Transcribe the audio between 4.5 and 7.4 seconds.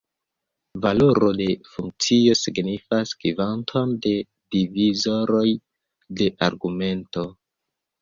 divizoroj de argumento.